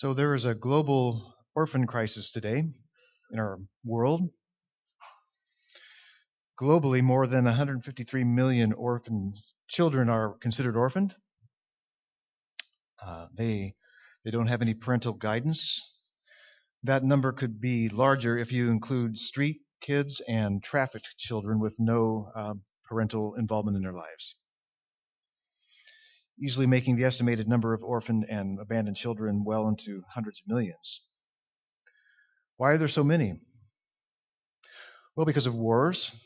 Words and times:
So 0.00 0.14
there 0.14 0.34
is 0.34 0.46
a 0.46 0.54
global 0.54 1.34
orphan 1.54 1.86
crisis 1.86 2.30
today 2.30 2.64
in 3.32 3.38
our 3.38 3.58
world. 3.84 4.30
Globally, 6.58 7.02
more 7.02 7.26
than 7.26 7.44
153 7.44 8.24
million 8.24 8.72
orphan 8.72 9.34
children 9.68 10.08
are 10.08 10.38
considered 10.38 10.74
orphaned. 10.74 11.14
Uh, 13.04 13.26
they 13.34 13.74
they 14.24 14.30
don't 14.30 14.46
have 14.46 14.62
any 14.62 14.72
parental 14.72 15.12
guidance. 15.12 16.00
That 16.84 17.04
number 17.04 17.32
could 17.32 17.60
be 17.60 17.90
larger 17.90 18.38
if 18.38 18.52
you 18.52 18.70
include 18.70 19.18
street 19.18 19.60
kids 19.82 20.22
and 20.26 20.62
trafficked 20.62 21.18
children 21.18 21.60
with 21.60 21.76
no 21.78 22.32
uh, 22.34 22.54
parental 22.88 23.34
involvement 23.34 23.76
in 23.76 23.82
their 23.82 23.92
lives 23.92 24.36
easily 26.40 26.66
making 26.66 26.96
the 26.96 27.04
estimated 27.04 27.48
number 27.48 27.74
of 27.74 27.82
orphaned 27.82 28.26
and 28.28 28.58
abandoned 28.60 28.96
children 28.96 29.44
well 29.44 29.68
into 29.68 30.02
hundreds 30.08 30.40
of 30.40 30.48
millions. 30.48 31.06
Why 32.56 32.72
are 32.72 32.78
there 32.78 32.88
so 32.88 33.04
many? 33.04 33.40
Well, 35.16 35.26
because 35.26 35.46
of 35.46 35.54
wars, 35.54 36.18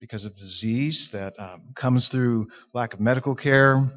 because 0.00 0.24
of 0.24 0.36
disease 0.36 1.10
that 1.12 1.38
um, 1.38 1.72
comes 1.74 2.08
through 2.08 2.48
lack 2.74 2.94
of 2.94 3.00
medical 3.00 3.34
care, 3.34 3.90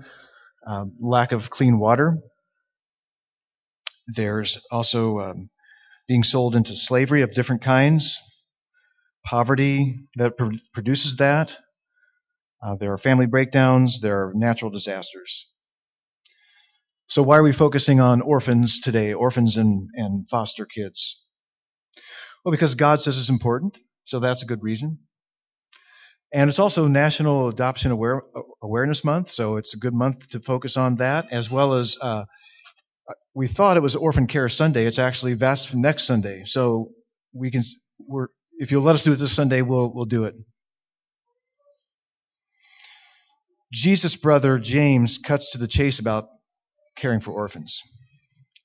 um, 0.66 0.94
lack 1.00 1.32
of 1.32 1.50
clean 1.50 1.80
water. 1.80 2.18
There's 4.08 4.66
also 4.72 5.20
um, 5.20 5.50
being 6.08 6.24
sold 6.24 6.56
into 6.56 6.76
slavery 6.76 7.22
of 7.22 7.34
different 7.34 7.62
kinds, 7.62 8.20
poverty 9.24 10.08
that 10.16 10.38
pr- 10.38 10.56
produces 10.74 11.18
that, 11.18 11.58
uh, 12.62 12.76
there 12.76 12.94
are 12.94 12.98
family 12.98 13.26
breakdowns. 13.26 14.02
There 14.02 14.28
are 14.28 14.34
natural 14.36 14.72
disasters. 14.72 15.52
So 17.08 17.24
why 17.24 17.38
are 17.38 17.44
we 17.44 17.52
focusing 17.52 18.00
on 18.00 18.22
orphans 18.22 18.80
today, 18.80 19.14
orphans 19.14 19.58
and, 19.58 19.90
and 19.96 20.30
foster 20.30 20.66
kids? 20.66 21.28
Well, 22.46 22.52
because 22.52 22.76
God 22.76 23.02
says 23.02 23.20
it's 23.20 23.30
important, 23.30 23.80
so 24.06 24.20
that's 24.20 24.44
a 24.44 24.46
good 24.46 24.64
reason. 24.64 25.00
And 26.34 26.50
it's 26.50 26.60
also 26.60 26.88
National 26.88 27.50
Adoption 27.50 27.92
Aware, 27.92 28.24
Awareness 28.64 29.04
Month, 29.04 29.30
so 29.30 29.58
it's 29.58 29.74
a 29.74 29.78
good 29.78 29.94
month 29.94 30.30
to 30.30 30.40
focus 30.40 30.78
on 30.78 30.96
that, 30.98 31.32
as 31.32 31.52
well 31.52 31.74
as 31.74 31.98
uh, 32.02 32.24
we 33.34 33.48
thought 33.48 33.76
it 33.76 33.84
was 33.84 33.96
Orphan 33.96 34.28
Care 34.28 34.48
Sunday. 34.48 34.86
It's 34.86 35.00
actually 35.00 35.34
that's 35.34 35.74
next 35.74 36.06
Sunday. 36.06 36.44
So 36.46 36.92
we 37.34 37.52
can, 37.52 37.64
we're, 38.00 38.28
if 38.54 38.72
you'll 38.72 38.84
let 38.84 38.96
us 38.96 39.04
do 39.04 39.12
it 39.12 39.18
this 39.18 39.36
Sunday, 39.36 39.62
we'll 39.62 39.92
we'll 39.94 40.06
do 40.06 40.24
it. 40.24 40.36
Jesus' 43.72 44.16
brother 44.16 44.60
James 44.60 45.18
cuts 45.18 45.52
to 45.52 45.58
the 45.58 45.68
chase 45.68 46.00
about 46.00 46.28
caring 46.98 47.22
for 47.22 47.32
orphans. 47.32 47.82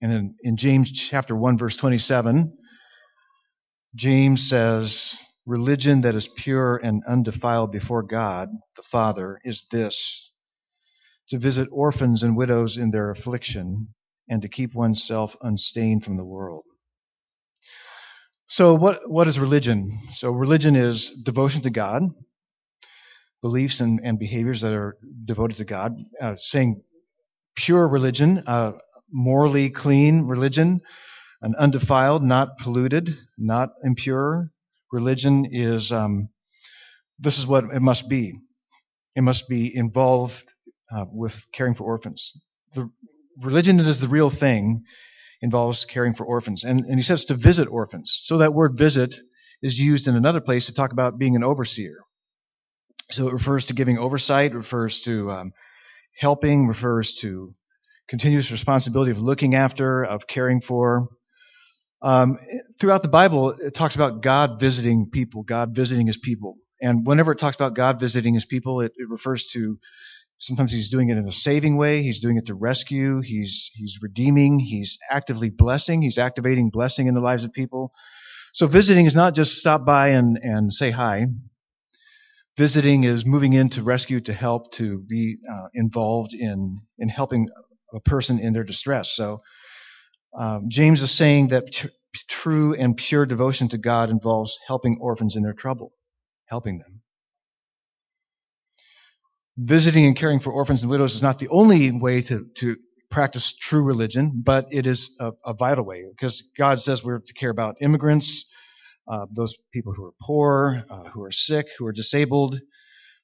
And 0.02 0.12
in, 0.12 0.34
in 0.42 0.56
James 0.56 0.90
chapter 0.92 1.36
1, 1.36 1.58
verse 1.58 1.76
27, 1.76 2.56
James 3.94 4.48
says, 4.48 5.18
Religion 5.46 6.00
that 6.00 6.16
is 6.16 6.26
pure 6.26 6.76
and 6.76 7.04
undefiled 7.08 7.70
before 7.70 8.02
God 8.02 8.48
the 8.74 8.82
Father 8.82 9.40
is 9.44 9.66
this 9.70 10.34
to 11.28 11.38
visit 11.38 11.68
orphans 11.70 12.24
and 12.24 12.36
widows 12.36 12.76
in 12.76 12.90
their 12.90 13.10
affliction 13.10 13.88
and 14.28 14.42
to 14.42 14.48
keep 14.48 14.74
oneself 14.74 15.36
unstained 15.40 16.04
from 16.04 16.16
the 16.16 16.24
world. 16.24 16.64
So 18.48 18.74
what, 18.74 19.08
what 19.08 19.28
is 19.28 19.38
religion? 19.38 19.98
So 20.12 20.32
religion 20.32 20.76
is 20.76 21.10
devotion 21.10 21.62
to 21.62 21.70
God, 21.70 22.02
beliefs 23.42 23.80
and, 23.80 24.00
and 24.02 24.18
behaviors 24.18 24.62
that 24.62 24.74
are 24.74 24.96
devoted 25.24 25.56
to 25.58 25.64
God, 25.64 25.96
uh, 26.20 26.36
saying 26.36 26.82
pure 27.54 27.86
religion, 27.86 28.42
uh, 28.46 28.72
morally 29.12 29.70
clean 29.70 30.26
religion, 30.26 30.80
an 31.42 31.54
undefiled, 31.56 32.22
not 32.22 32.58
polluted, 32.58 33.16
not 33.38 33.70
impure 33.84 34.50
religion 34.92 35.46
is 35.50 35.92
um, 35.92 36.28
this 37.18 37.38
is 37.38 37.46
what 37.46 37.64
it 37.64 37.80
must 37.80 38.08
be. 38.08 38.34
It 39.14 39.22
must 39.22 39.48
be 39.48 39.74
involved 39.74 40.52
uh, 40.94 41.04
with 41.10 41.34
caring 41.52 41.74
for 41.74 41.84
orphans. 41.84 42.42
The 42.74 42.90
religion 43.40 43.78
that 43.78 43.86
is 43.86 44.00
the 44.00 44.08
real 44.08 44.30
thing 44.30 44.84
involves 45.40 45.84
caring 45.84 46.14
for 46.14 46.24
orphans, 46.24 46.64
and, 46.64 46.84
and 46.84 46.96
he 46.96 47.02
says 47.02 47.26
to 47.26 47.34
visit 47.34 47.68
orphans. 47.68 48.20
So 48.24 48.38
that 48.38 48.54
word 48.54 48.72
"visit" 48.76 49.14
is 49.62 49.78
used 49.78 50.08
in 50.08 50.16
another 50.16 50.40
place 50.40 50.66
to 50.66 50.74
talk 50.74 50.92
about 50.92 51.18
being 51.18 51.36
an 51.36 51.44
overseer. 51.44 51.96
So 53.10 53.28
it 53.28 53.32
refers 53.32 53.66
to 53.66 53.74
giving 53.74 53.98
oversight, 53.98 54.54
refers 54.54 55.02
to 55.02 55.30
um, 55.30 55.52
helping, 56.18 56.66
refers 56.66 57.14
to 57.16 57.54
continuous 58.08 58.50
responsibility 58.50 59.10
of 59.10 59.18
looking 59.18 59.54
after, 59.54 60.04
of 60.04 60.26
caring 60.26 60.60
for. 60.60 61.08
Um, 62.02 62.38
throughout 62.78 63.02
the 63.02 63.08
Bible, 63.08 63.50
it 63.50 63.74
talks 63.74 63.94
about 63.94 64.22
God 64.22 64.60
visiting 64.60 65.10
people, 65.10 65.42
God 65.42 65.74
visiting 65.74 66.06
his 66.06 66.16
people. 66.16 66.56
And 66.80 67.06
whenever 67.06 67.32
it 67.32 67.38
talks 67.38 67.56
about 67.56 67.74
God 67.74 67.98
visiting 67.98 68.34
his 68.34 68.44
people, 68.44 68.80
it, 68.80 68.92
it 68.96 69.08
refers 69.08 69.46
to 69.52 69.78
sometimes 70.38 70.72
he's 70.72 70.90
doing 70.90 71.08
it 71.08 71.16
in 71.16 71.26
a 71.26 71.32
saving 71.32 71.76
way, 71.76 72.02
he's 72.02 72.20
doing 72.20 72.36
it 72.36 72.46
to 72.46 72.54
rescue, 72.54 73.20
he's, 73.22 73.70
he's 73.74 73.98
redeeming, 74.02 74.58
he's 74.58 74.98
actively 75.10 75.48
blessing, 75.48 76.02
he's 76.02 76.18
activating 76.18 76.70
blessing 76.70 77.06
in 77.06 77.14
the 77.14 77.20
lives 77.20 77.44
of 77.44 77.52
people. 77.52 77.92
So 78.52 78.66
visiting 78.66 79.06
is 79.06 79.16
not 79.16 79.34
just 79.34 79.56
stop 79.56 79.84
by 79.86 80.08
and, 80.08 80.38
and 80.42 80.72
say 80.72 80.90
hi. 80.90 81.26
Visiting 82.56 83.04
is 83.04 83.26
moving 83.26 83.52
in 83.52 83.68
to 83.70 83.82
rescue, 83.82 84.20
to 84.20 84.32
help, 84.32 84.72
to 84.72 84.98
be 84.98 85.36
uh, 85.50 85.68
involved 85.74 86.32
in 86.34 86.80
in 86.98 87.08
helping 87.08 87.48
a 87.94 88.00
person 88.00 88.38
in 88.38 88.52
their 88.52 88.64
distress. 88.64 89.12
So 89.12 89.40
um, 90.38 90.66
James 90.68 91.02
is 91.02 91.10
saying 91.10 91.48
that 91.48 91.72
t- 91.72 91.88
true 92.28 92.74
and 92.74 92.96
pure 92.96 93.26
devotion 93.26 93.68
to 93.68 93.78
God 93.78 94.10
involves 94.10 94.58
helping 94.66 94.98
orphans 95.00 95.36
in 95.36 95.42
their 95.42 95.52
trouble, 95.52 95.92
helping 96.46 96.78
them. 96.78 97.02
Visiting 99.58 100.06
and 100.06 100.16
caring 100.16 100.40
for 100.40 100.52
orphans 100.52 100.82
and 100.82 100.90
widows 100.90 101.14
is 101.14 101.22
not 101.22 101.38
the 101.38 101.48
only 101.48 101.90
way 101.90 102.20
to, 102.22 102.46
to 102.56 102.76
practice 103.10 103.56
true 103.56 103.82
religion, 103.82 104.42
but 104.44 104.66
it 104.70 104.86
is 104.86 105.16
a, 105.18 105.32
a 105.44 105.54
vital 105.54 105.84
way 105.84 106.04
because 106.10 106.42
God 106.58 106.80
says 106.80 107.02
we're 107.02 107.20
to 107.20 107.32
care 107.32 107.50
about 107.50 107.76
immigrants, 107.80 108.50
uh, 109.08 109.26
those 109.30 109.54
people 109.72 109.92
who 109.92 110.04
are 110.04 110.14
poor, 110.20 110.84
uh, 110.90 111.04
who 111.10 111.22
are 111.22 111.30
sick, 111.30 111.66
who 111.78 111.86
are 111.86 111.92
disabled. 111.92 112.60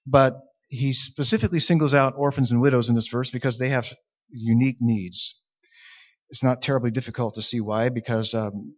But 0.06 0.34
he 0.68 0.92
specifically 0.92 1.58
singles 1.58 1.94
out 1.94 2.14
orphans 2.16 2.50
and 2.50 2.60
widows 2.60 2.88
in 2.88 2.94
this 2.94 3.08
verse 3.08 3.30
because 3.30 3.58
they 3.58 3.70
have 3.70 3.92
unique 4.30 4.78
needs. 4.80 5.40
It's 6.30 6.42
not 6.42 6.62
terribly 6.62 6.90
difficult 6.90 7.34
to 7.34 7.42
see 7.42 7.60
why, 7.60 7.90
because 7.90 8.32
um, 8.32 8.74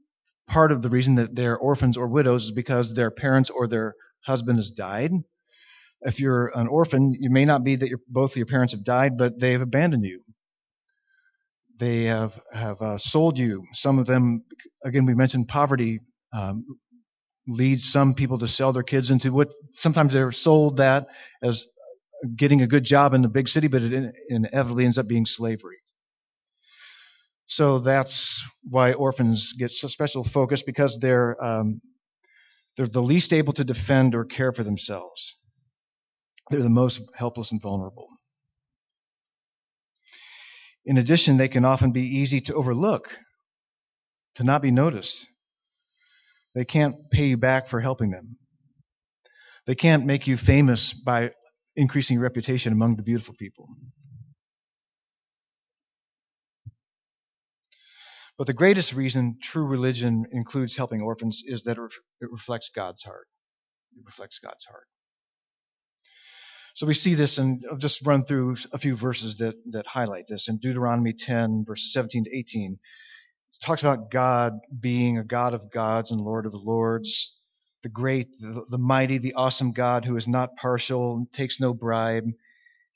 part 0.49 0.73
of 0.73 0.83
the 0.83 0.91
reason 0.91 1.17
that 1.17 1.35
they're 1.35 1.57
orphans 1.57 1.97
or 1.97 2.09
widows 2.09 2.45
is 2.47 2.51
because 2.51 2.95
their 2.95 3.11
parents 3.11 3.51
or 3.51 3.69
their 3.69 3.95
husband 4.25 4.59
has 4.59 4.71
died. 4.71 5.13
If 6.03 6.21
you're 6.21 6.49
an 6.49 6.67
orphan, 6.67 7.15
it 7.19 7.31
may 7.31 7.45
not 7.45 7.65
be 7.65 7.77
that 7.77 7.97
both 8.09 8.33
of 8.33 8.37
your 8.37 8.47
parents 8.47 8.73
have 8.73 8.85
died, 8.85 9.17
but 9.17 9.39
they 9.39 9.53
have 9.53 9.63
abandoned 9.63 10.05
you. 10.05 10.23
They 11.79 12.05
have 12.05 12.39
have 12.53 12.83
uh, 12.83 12.99
sold 12.99 13.39
you. 13.39 13.65
Some 13.73 13.99
of 13.99 14.07
them, 14.07 14.45
again, 14.85 15.07
we 15.07 15.15
mentioned 15.15 15.49
poverty 15.49 16.01
um, 16.33 16.65
leads 17.47 17.91
some 17.91 18.15
people 18.15 18.39
to 18.39 18.49
sell 18.49 18.73
their 18.73 18.83
kids 18.83 19.11
into 19.11 19.33
what 19.33 19.53
sometimes 19.71 20.13
they're 20.13 20.33
sold 20.33 20.79
that 20.79 21.07
as 21.43 21.67
getting 22.37 22.63
a 22.63 22.67
good 22.67 22.85
job 22.85 23.13
in 23.15 23.23
the 23.23 23.29
big 23.29 23.49
city, 23.49 23.69
but 23.69 23.83
it 23.83 24.15
inevitably 24.29 24.85
ends 24.85 24.99
up 24.99 25.07
being 25.07 25.27
slavery. 25.27 25.77
So 27.47 27.79
that's 27.79 28.43
why 28.69 28.95
orphans 28.95 29.53
get 29.53 29.71
so 29.71 29.87
special 29.89 30.25
focus 30.25 30.63
because 30.63 30.99
they're 30.99 31.43
um, 31.45 31.81
they're 32.77 32.87
the 32.87 33.03
least 33.03 33.33
able 33.33 33.53
to 33.55 33.65
defend 33.65 34.15
or 34.15 34.25
care 34.25 34.53
for 34.53 34.65
themselves. 34.65 35.39
They're 36.51 36.63
the 36.63 36.71
most 36.71 37.03
helpless 37.15 37.53
and 37.53 37.61
vulnerable. 37.61 38.09
In 40.85 40.99
addition, 40.99 41.37
they 41.37 41.49
can 41.49 41.65
often 41.65 41.93
be 41.93 42.19
easy 42.19 42.41
to 42.43 42.55
overlook, 42.55 43.17
to 44.37 44.45
not 44.45 44.61
be 44.61 44.71
noticed. 44.71 45.29
They 46.55 46.65
can't 46.65 47.11
pay 47.11 47.27
you 47.27 47.37
back 47.37 47.69
for 47.69 47.81
helping 47.81 48.11
them. 48.11 48.37
They 49.67 49.75
can't 49.75 50.07
make 50.07 50.27
you 50.27 50.37
famous 50.37 50.93
by 50.93 51.33
increasing 51.75 52.15
your 52.15 52.23
reputation 52.23 52.73
among 52.73 52.97
the 52.97 53.03
beautiful 53.03 53.35
people. 53.35 53.69
But 58.37 58.47
the 58.47 58.53
greatest 58.53 58.93
reason 58.93 59.39
true 59.41 59.65
religion 59.65 60.27
includes 60.33 60.77
helping 60.77 61.01
orphans 61.01 61.43
is 61.47 61.63
that 61.65 61.79
it 61.79 62.31
reflects 62.31 62.69
God's 62.69 63.03
heart. 63.03 63.29
It 63.97 64.05
reflects 64.05 64.39
God's 64.41 64.65
heart. 64.65 64.87
So 66.75 66.89
we 66.89 66.95
see 66.95 67.15
this, 67.15 67.39
and 67.39 67.65
I'll 67.71 67.79
just 67.79 68.05
run 68.05 68.25
through 68.25 68.57
a 68.73 68.79
few 68.79 68.97
verses 68.97 69.37
that, 69.37 69.55
that 69.71 69.87
highlight 69.87 70.25
this. 70.29 70.49
In 70.49 70.59
Deuteronomy 70.59 71.13
10, 71.13 71.65
verses 71.65 71.93
17 71.93 72.25
to 72.25 72.37
18, 72.37 72.79
talks 73.61 73.83
about 73.83 74.11
God 74.11 74.61
being 74.81 75.19
a 75.19 75.25
God 75.25 75.55
of 75.55 75.71
gods 75.71 76.11
and 76.11 76.21
Lord 76.21 76.47
of 76.47 76.55
lords, 76.55 77.41
the 77.83 77.89
great, 77.89 78.39
the, 78.41 78.65
the 78.71 78.79
mighty, 78.79 79.19
the 79.19 79.35
awesome 79.35 79.73
God 79.73 80.05
who 80.05 80.17
is 80.17 80.27
not 80.27 80.57
partial, 80.57 81.27
takes 81.33 81.61
no 81.61 81.75
bribe. 81.75 82.25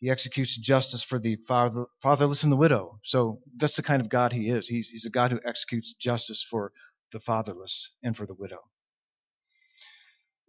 He 0.00 0.10
executes 0.10 0.56
justice 0.56 1.02
for 1.02 1.18
the 1.18 1.36
father, 1.36 1.86
fatherless 2.00 2.42
and 2.42 2.52
the 2.52 2.56
widow. 2.56 3.00
So 3.04 3.40
that's 3.56 3.76
the 3.76 3.82
kind 3.82 4.00
of 4.00 4.08
God 4.08 4.32
he 4.32 4.48
is. 4.48 4.66
He's, 4.66 4.88
he's 4.88 5.06
a 5.06 5.10
God 5.10 5.30
who 5.32 5.40
executes 5.44 5.92
justice 5.92 6.42
for 6.48 6.72
the 7.12 7.20
fatherless 7.20 7.96
and 8.02 8.16
for 8.16 8.26
the 8.26 8.34
widow. 8.34 8.60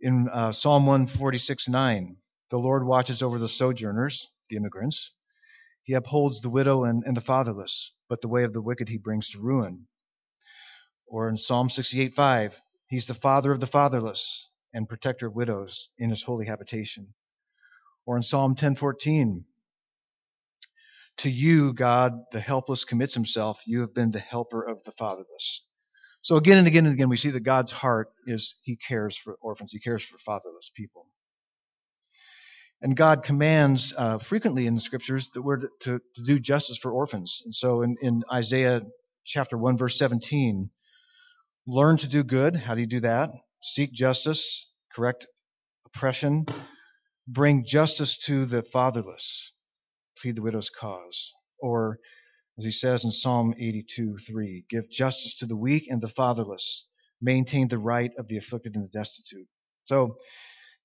In 0.01 0.29
uh, 0.29 0.51
Psalm 0.51 0.85
146 0.85 1.67
9, 1.67 2.17
the 2.49 2.57
Lord 2.57 2.85
watches 2.85 3.21
over 3.21 3.37
the 3.37 3.47
sojourners, 3.47 4.27
the 4.49 4.55
immigrants. 4.55 5.11
He 5.83 5.93
upholds 5.93 6.41
the 6.41 6.49
widow 6.49 6.83
and, 6.83 7.03
and 7.05 7.17
the 7.17 7.21
fatherless, 7.21 7.95
but 8.07 8.21
the 8.21 8.27
way 8.27 8.43
of 8.43 8.53
the 8.53 8.61
wicked 8.61 8.89
he 8.89 8.97
brings 8.97 9.29
to 9.31 9.39
ruin. 9.39 9.87
Or 11.09 11.27
in 11.27 11.37
Psalm 11.37 11.69
68 11.69 12.13
5, 12.13 12.61
he's 12.87 13.07
the 13.07 13.13
father 13.13 13.51
of 13.51 13.59
the 13.59 13.67
fatherless 13.67 14.49
and 14.73 14.87
protector 14.87 15.27
of 15.27 15.35
widows 15.35 15.89
in 15.97 16.09
his 16.09 16.23
holy 16.23 16.45
habitation. 16.45 17.13
Or 18.05 18.15
in 18.15 18.23
Psalm 18.23 18.55
10:14, 18.55 19.45
to 21.17 21.29
you, 21.29 21.73
God, 21.73 22.13
the 22.31 22.39
helpless 22.39 22.85
commits 22.85 23.13
himself. 23.13 23.61
You 23.65 23.81
have 23.81 23.93
been 23.93 24.11
the 24.11 24.19
helper 24.19 24.63
of 24.63 24.83
the 24.83 24.91
fatherless. 24.91 25.67
So 26.21 26.35
again 26.35 26.57
and 26.57 26.67
again 26.67 26.85
and 26.85 26.93
again, 26.93 27.09
we 27.09 27.17
see 27.17 27.31
that 27.31 27.41
God's 27.41 27.71
heart 27.71 28.09
is 28.27 28.55
He 28.61 28.75
cares 28.75 29.17
for 29.17 29.37
orphans. 29.41 29.71
He 29.71 29.79
cares 29.79 30.03
for 30.03 30.17
fatherless 30.19 30.71
people. 30.73 31.07
And 32.81 32.95
God 32.95 33.23
commands 33.23 33.93
uh, 33.97 34.19
frequently 34.19 34.65
in 34.65 34.75
the 34.75 34.81
scriptures 34.81 35.29
that 35.31 35.41
we're 35.41 35.57
to, 35.57 35.69
to, 35.81 36.01
to, 36.15 36.23
do 36.23 36.39
justice 36.39 36.77
for 36.77 36.91
orphans. 36.91 37.41
And 37.43 37.53
so 37.53 37.81
in, 37.81 37.97
in 38.01 38.23
Isaiah 38.31 38.83
chapter 39.25 39.57
1, 39.57 39.77
verse 39.77 39.97
17, 39.97 40.69
learn 41.69 41.97
to 41.97 42.09
do 42.09 42.23
good. 42.23 42.55
How 42.55 42.73
do 42.73 42.81
you 42.81 42.87
do 42.87 43.01
that? 43.01 43.29
Seek 43.61 43.91
justice, 43.93 44.73
correct 44.91 45.27
oppression, 45.85 46.47
bring 47.27 47.63
justice 47.65 48.17
to 48.25 48.45
the 48.45 48.63
fatherless, 48.63 49.53
plead 50.17 50.35
the 50.35 50.41
widow's 50.41 50.71
cause. 50.71 51.31
Or, 51.59 51.99
as 52.57 52.65
he 52.65 52.71
says 52.71 53.05
in 53.05 53.11
Psalm 53.11 53.53
82 53.57 54.17
3, 54.17 54.65
give 54.69 54.89
justice 54.89 55.35
to 55.39 55.45
the 55.45 55.55
weak 55.55 55.87
and 55.89 56.01
the 56.01 56.09
fatherless, 56.09 56.91
maintain 57.21 57.67
the 57.67 57.77
right 57.77 58.11
of 58.17 58.27
the 58.27 58.37
afflicted 58.37 58.75
and 58.75 58.85
the 58.85 58.91
destitute. 58.91 59.47
So, 59.83 60.17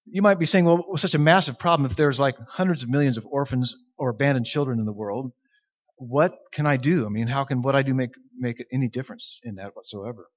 you 0.04 0.20
might 0.20 0.38
be 0.38 0.44
saying, 0.44 0.66
well, 0.66 0.84
such 0.96 1.14
a 1.14 1.18
massive 1.18 1.58
problem 1.58 1.90
if 1.90 1.96
there's 1.96 2.20
like 2.20 2.36
hundreds 2.46 2.82
of 2.82 2.90
millions 2.90 3.16
of 3.16 3.24
orphans 3.24 3.74
or 3.96 4.10
abandoned 4.10 4.44
children 4.44 4.78
in 4.78 4.84
the 4.84 4.92
world. 4.92 5.32
What 5.96 6.36
can 6.52 6.66
I 6.66 6.76
do? 6.76 7.06
I 7.06 7.08
mean, 7.08 7.26
how 7.26 7.44
can 7.44 7.62
what 7.62 7.74
I 7.74 7.82
do 7.82 7.94
make, 7.94 8.10
make 8.36 8.62
any 8.70 8.88
difference 8.88 9.40
in 9.44 9.54
that 9.54 9.74
whatsoever? 9.74 10.28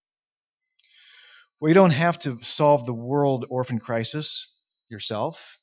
Well, 1.60 1.70
you 1.70 1.76
don't 1.76 1.92
have 1.92 2.20
to 2.20 2.38
solve 2.42 2.86
the 2.86 2.94
world 2.94 3.46
orphan 3.50 3.80
crisis 3.80 4.54
yourself. 4.90 5.58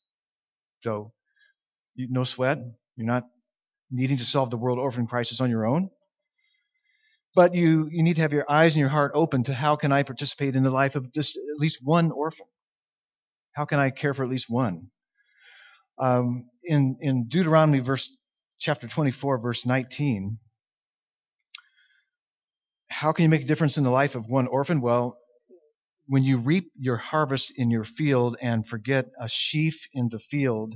So, 0.81 1.13
you, 1.95 2.09
no 2.11 2.25
sweat. 2.25 2.59
You're 2.97 3.07
not 3.07 3.25
needing 3.91 4.19
to 4.19 4.25
solve 4.25 4.51
the 4.51 4.57
world 4.57 4.79
orphan 4.79 5.07
crisis 5.07 5.41
on 5.41 5.51
your 5.51 5.67
own. 5.67 5.91
But 7.35 7.55
you, 7.55 7.89
you 7.91 8.03
need 8.03 8.17
to 8.17 8.23
have 8.23 8.33
your 8.33 8.51
eyes 8.51 8.75
and 8.75 8.81
your 8.81 8.89
heart 8.89 9.13
open 9.15 9.45
to 9.45 9.55
how 9.55 9.77
can 9.77 9.93
I 9.93 10.03
participate 10.03 10.57
in 10.57 10.63
the 10.63 10.71
life 10.71 10.97
of 10.97 11.13
just 11.13 11.37
at 11.37 11.61
least 11.61 11.81
one 11.85 12.11
orphan? 12.11 12.47
How 13.53 13.65
can 13.65 13.79
I 13.79 13.91
care 13.91 14.15
for 14.15 14.25
at 14.25 14.31
least 14.31 14.51
one? 14.51 14.91
Um, 15.99 16.51
in, 16.65 16.97
in 17.01 17.29
Deuteronomy 17.29 17.81
verse 17.81 18.17
chapter 18.59 18.89
24, 18.89 19.39
verse 19.39 19.65
19, 19.65 20.39
how 22.89 23.13
can 23.13 23.25
you 23.25 23.29
make 23.29 23.43
a 23.43 23.47
difference 23.47 23.79
in 23.79 23.85
the 23.85 23.91
life 23.91 24.15
of 24.15 24.27
one 24.27 24.47
orphan? 24.47 24.81
Well, 24.81 25.19
when 26.07 26.25
you 26.25 26.39
reap 26.39 26.71
your 26.79 26.97
harvest 26.97 27.53
in 27.57 27.71
your 27.71 27.85
field 27.85 28.37
and 28.41 28.67
forget 28.67 29.07
a 29.21 29.29
sheaf 29.29 29.87
in 29.93 30.09
the 30.09 30.19
field, 30.19 30.75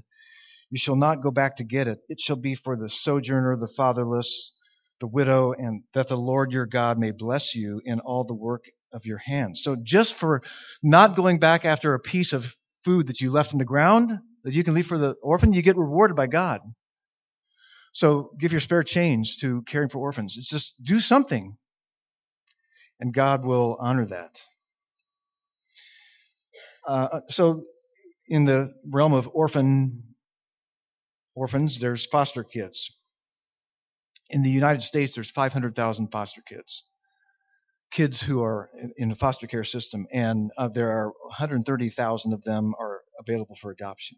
you 0.70 0.78
shall 0.78 0.96
not 0.96 1.22
go 1.22 1.30
back 1.30 1.56
to 1.56 1.64
get 1.64 1.88
it. 1.88 1.98
It 2.08 2.20
shall 2.20 2.40
be 2.40 2.54
for 2.54 2.76
the 2.76 2.88
sojourner, 2.88 3.56
the 3.56 3.68
fatherless, 3.68 4.56
the 5.00 5.06
widow, 5.06 5.52
and 5.52 5.82
that 5.94 6.08
the 6.08 6.16
Lord 6.16 6.52
your 6.52 6.66
God 6.66 6.98
may 6.98 7.10
bless 7.10 7.54
you 7.54 7.80
in 7.84 8.00
all 8.00 8.24
the 8.24 8.34
work 8.34 8.64
of 8.92 9.06
your 9.06 9.18
hands. 9.18 9.62
So 9.62 9.76
just 9.82 10.14
for 10.14 10.42
not 10.82 11.16
going 11.16 11.38
back 11.38 11.64
after 11.64 11.94
a 11.94 12.00
piece 12.00 12.32
of 12.32 12.54
food 12.84 13.08
that 13.08 13.20
you 13.20 13.30
left 13.30 13.52
in 13.52 13.58
the 13.58 13.64
ground 13.64 14.12
that 14.44 14.54
you 14.54 14.64
can 14.64 14.74
leave 14.74 14.86
for 14.86 14.98
the 14.98 15.14
orphan, 15.22 15.52
you 15.52 15.62
get 15.62 15.76
rewarded 15.76 16.16
by 16.16 16.26
God. 16.26 16.60
So 17.92 18.30
give 18.38 18.52
your 18.52 18.60
spare 18.60 18.82
change 18.82 19.38
to 19.38 19.62
caring 19.62 19.88
for 19.88 19.98
orphans. 19.98 20.36
It's 20.38 20.50
just 20.50 20.82
do 20.82 21.00
something. 21.00 21.56
And 23.00 23.12
God 23.14 23.44
will 23.44 23.76
honor 23.80 24.06
that. 24.06 24.40
Uh, 26.88 27.20
so 27.28 27.62
in 28.28 28.46
the 28.46 28.72
realm 28.90 29.12
of 29.12 29.28
orphan 29.34 30.02
orphans, 31.34 31.78
there's 31.78 32.06
foster 32.06 32.42
kids. 32.42 32.98
In 34.30 34.42
the 34.42 34.50
United 34.50 34.82
States, 34.82 35.14
there's 35.14 35.30
500,000 35.30 36.08
foster 36.08 36.40
kids, 36.40 36.84
kids 37.90 38.20
who 38.20 38.42
are 38.42 38.70
in 38.96 39.10
the 39.10 39.14
foster 39.14 39.46
care 39.46 39.64
system, 39.64 40.06
and 40.12 40.50
uh, 40.56 40.68
there 40.68 40.90
are 40.90 41.12
130,000 41.28 42.32
of 42.32 42.42
them 42.42 42.74
are 42.78 43.02
available 43.20 43.54
for 43.54 43.70
adoption. 43.70 44.16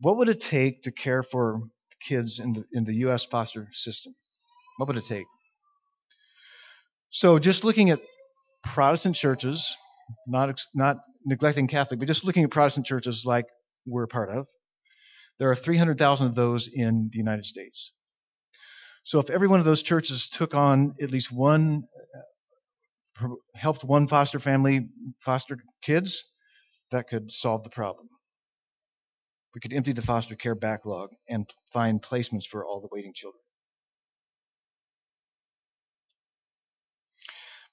What 0.00 0.16
would 0.16 0.28
it 0.28 0.40
take 0.40 0.82
to 0.82 0.92
care 0.92 1.22
for 1.22 1.60
kids 2.00 2.38
in 2.40 2.52
the 2.52 2.64
in 2.72 2.84
the 2.84 2.94
U.S. 3.06 3.24
foster 3.24 3.68
system? 3.72 4.14
What 4.76 4.88
would 4.88 4.96
it 4.96 5.04
take? 5.06 5.26
So, 7.10 7.38
just 7.38 7.64
looking 7.64 7.90
at 7.90 8.00
Protestant 8.62 9.16
churches, 9.16 9.76
not 10.26 10.60
not 10.74 10.98
neglecting 11.24 11.68
Catholic, 11.68 11.98
but 11.98 12.06
just 12.06 12.24
looking 12.24 12.44
at 12.44 12.50
Protestant 12.50 12.86
churches 12.86 13.24
like 13.24 13.46
we're 13.86 14.04
a 14.04 14.08
part 14.08 14.30
of, 14.30 14.46
there 15.38 15.50
are 15.50 15.56
300,000 15.56 16.26
of 16.26 16.34
those 16.34 16.68
in 16.68 17.08
the 17.12 17.18
United 17.18 17.44
States. 17.44 17.94
So 19.04 19.18
if 19.18 19.30
every 19.30 19.48
one 19.48 19.60
of 19.60 19.66
those 19.66 19.82
churches 19.82 20.28
took 20.28 20.54
on 20.54 20.94
at 21.00 21.10
least 21.10 21.30
one, 21.32 21.84
uh, 23.20 23.28
helped 23.54 23.84
one 23.84 24.08
foster 24.08 24.38
family 24.38 24.88
foster 25.20 25.58
kids, 25.82 26.34
that 26.90 27.08
could 27.08 27.30
solve 27.30 27.64
the 27.64 27.70
problem. 27.70 28.08
We 29.54 29.60
could 29.60 29.72
empty 29.72 29.92
the 29.92 30.02
foster 30.02 30.34
care 30.34 30.54
backlog 30.54 31.10
and 31.28 31.48
find 31.72 32.02
placements 32.02 32.46
for 32.46 32.64
all 32.64 32.80
the 32.80 32.88
waiting 32.90 33.12
children. 33.14 33.40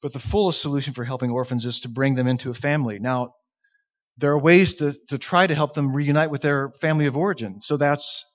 But 0.02 0.14
the 0.14 0.20
fullest 0.20 0.62
solution 0.62 0.94
for 0.94 1.04
helping 1.06 1.32
orphans 1.32 1.66
is 1.66 1.82
to 1.82 1.90
bring 1.90 2.16
them 2.16 2.28
into 2.28 2.50
a 2.50 2.56
family. 2.56 3.00
Now, 3.00 3.34
there 4.22 4.32
are 4.32 4.40
ways 4.40 4.76
to, 4.76 4.96
to 5.10 5.18
try 5.18 5.46
to 5.46 5.56
help 5.56 5.74
them 5.74 5.94
reunite 5.94 6.32
with 6.32 6.42
their 6.42 6.72
family 6.80 7.08
of 7.08 7.18
origin. 7.18 7.60
So 7.62 7.76
that's 7.78 8.26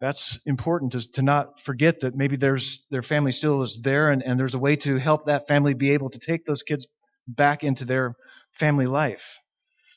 that's 0.00 0.40
important 0.44 0.92
to, 0.92 1.12
to 1.12 1.22
not 1.22 1.60
forget 1.60 2.00
that 2.00 2.16
maybe 2.16 2.36
there's 2.36 2.84
their 2.90 3.02
family 3.02 3.30
still 3.30 3.62
is 3.62 3.80
there 3.82 4.10
and, 4.10 4.22
and 4.22 4.38
there's 4.38 4.54
a 4.54 4.58
way 4.58 4.76
to 4.76 4.98
help 4.98 5.26
that 5.26 5.46
family 5.46 5.72
be 5.72 5.92
able 5.92 6.10
to 6.10 6.18
take 6.18 6.44
those 6.44 6.62
kids 6.62 6.88
back 7.28 7.62
into 7.62 7.84
their 7.84 8.14
family 8.52 8.86
life. 8.86 9.38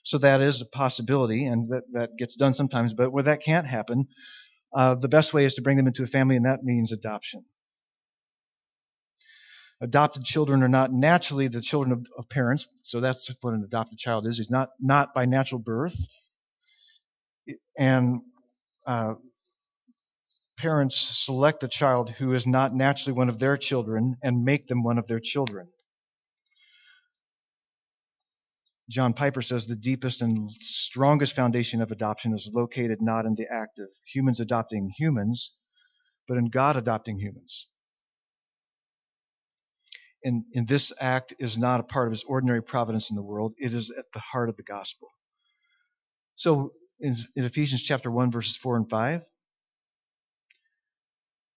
So 0.04 0.20
that 0.20 0.40
is 0.40 0.62
a 0.62 0.78
possibility 0.78 1.46
and 1.46 1.68
that, 1.70 1.84
that 1.94 2.10
gets 2.18 2.38
done 2.38 2.54
sometimes, 2.54 2.94
but 2.94 3.12
where 3.12 3.24
that 3.24 3.44
can't 3.44 3.68
happen, 3.68 4.08
uh, 4.74 4.96
the 4.96 5.10
best 5.10 5.34
way 5.34 5.44
is 5.46 5.56
to 5.56 5.62
bring 5.62 5.78
them 5.78 5.88
into 5.88 6.04
a 6.04 6.08
family 6.08 6.36
and 6.36 6.46
that 6.46 6.64
means 6.64 6.92
adoption 6.92 7.44
adopted 9.82 10.24
children 10.24 10.64
are 10.64 10.68
not 10.68 10.92
naturally 10.92 11.48
the 11.48 11.62
children 11.62 11.92
of, 11.92 12.08
of 12.18 12.30
parents. 12.30 12.68
So 12.84 13.00
that's 13.00 13.32
what 13.42 13.54
an 13.54 13.64
adopted 13.64 13.98
child 13.98 14.28
is. 14.28 14.38
He's 14.38 14.50
not 14.50 14.70
not 14.80 15.14
by 15.14 15.26
natural 15.26 15.60
birth, 15.60 15.96
and 17.78 18.22
uh, 18.86 19.16
parents 20.58 20.98
select 21.26 21.64
a 21.64 21.68
child 21.68 22.10
who 22.10 22.34
is 22.34 22.48
not 22.48 22.74
naturally 22.74 23.18
one 23.18 23.30
of 23.30 23.40
their 23.40 23.58
children 23.58 24.18
and 24.24 24.44
make 24.44 24.68
them 24.68 24.84
one 24.84 24.98
of 24.98 25.08
their 25.08 25.20
children. 25.20 25.68
John 28.90 29.14
Piper 29.14 29.42
says 29.42 29.68
the 29.68 29.76
deepest 29.76 30.22
and 30.22 30.50
strongest 30.62 31.36
foundation 31.36 31.82
of 31.82 31.92
adoption 31.92 32.34
is 32.34 32.50
located 32.54 33.02
not 33.02 33.26
in 33.26 33.36
the 33.36 33.46
act 33.52 33.80
of 33.80 33.90
humans 34.06 34.40
adopting 34.40 34.92
humans, 34.98 35.58
but 36.26 36.38
in 36.38 36.46
God 36.46 36.78
adopting 36.78 37.20
humans 37.20 37.68
and, 40.24 40.44
and 40.54 40.68
this 40.68 40.94
act 41.00 41.34
is 41.40 41.58
not 41.58 41.80
a 41.80 41.84
part 41.84 42.08
of 42.08 42.12
his 42.12 42.24
ordinary 42.24 42.64
providence 42.64 43.10
in 43.10 43.16
the 43.16 43.24
world. 43.24 43.54
It 43.58 43.74
is 43.74 43.92
at 43.98 44.06
the 44.14 44.20
heart 44.20 44.50
of 44.50 44.58
the 44.58 44.64
gospel. 44.64 45.10
So 46.36 46.74
in, 47.00 47.16
in 47.36 47.46
Ephesians 47.46 47.84
chapter 47.84 48.12
1, 48.12 48.32
verses 48.32 48.58
4 48.58 48.78
and 48.78 48.90
5, 48.90 49.24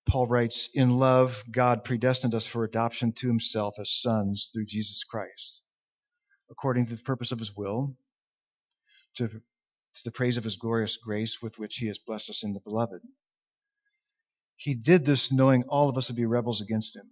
Paul 0.06 0.26
writes, 0.26 0.70
In 0.74 0.90
love, 0.90 1.42
God 1.50 1.84
predestined 1.84 2.34
us 2.34 2.46
for 2.46 2.64
adoption 2.64 3.12
to 3.12 3.28
himself 3.28 3.74
as 3.78 3.90
sons 3.90 4.50
through 4.52 4.66
Jesus 4.66 5.04
Christ, 5.04 5.62
according 6.50 6.86
to 6.86 6.96
the 6.96 7.02
purpose 7.02 7.32
of 7.32 7.38
his 7.38 7.56
will, 7.56 7.96
to, 9.16 9.28
to 9.28 10.04
the 10.04 10.10
praise 10.10 10.36
of 10.36 10.44
his 10.44 10.56
glorious 10.56 10.96
grace 10.96 11.40
with 11.42 11.58
which 11.58 11.76
he 11.76 11.86
has 11.86 11.98
blessed 11.98 12.30
us 12.30 12.42
in 12.42 12.52
the 12.52 12.60
beloved. 12.60 13.02
He 14.56 14.74
did 14.74 15.04
this 15.04 15.32
knowing 15.32 15.64
all 15.64 15.88
of 15.88 15.96
us 15.96 16.08
would 16.08 16.16
be 16.16 16.26
rebels 16.26 16.60
against 16.60 16.96
him. 16.96 17.10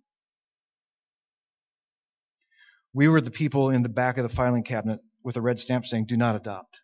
We 2.94 3.08
were 3.08 3.20
the 3.20 3.30
people 3.30 3.70
in 3.70 3.82
the 3.82 3.88
back 3.88 4.18
of 4.18 4.22
the 4.22 4.34
filing 4.34 4.62
cabinet 4.64 5.00
with 5.22 5.36
a 5.36 5.40
red 5.40 5.58
stamp 5.58 5.86
saying, 5.86 6.06
do 6.06 6.16
not 6.16 6.36
adopt. 6.36 6.80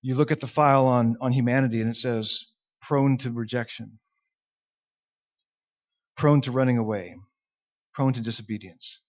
You 0.00 0.14
look 0.14 0.30
at 0.30 0.40
the 0.40 0.46
file 0.46 0.86
on, 0.86 1.16
on 1.20 1.32
humanity 1.32 1.80
and 1.80 1.90
it 1.90 1.96
says 1.96 2.46
prone 2.80 3.18
to 3.18 3.30
rejection, 3.30 3.98
prone 6.16 6.40
to 6.42 6.52
running 6.52 6.78
away, 6.78 7.16
prone 7.92 8.12
to 8.12 8.20
disobedience. 8.20 9.02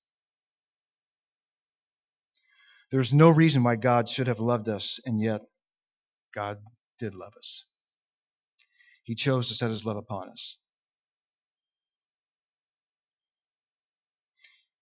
There's 2.92 3.14
no 3.14 3.30
reason 3.30 3.64
why 3.64 3.76
God 3.76 4.10
should 4.10 4.28
have 4.28 4.40
loved 4.40 4.68
us, 4.68 5.00
and 5.06 5.22
yet 5.22 5.42
God 6.34 6.58
did 6.98 7.14
love 7.14 7.34
us. 7.38 7.66
He 9.04 9.14
chose 9.14 9.48
to 9.50 9.54
set 9.54 9.70
his 9.70 9.86
love 9.86 9.98
upon 9.98 10.30
us. 10.30 10.58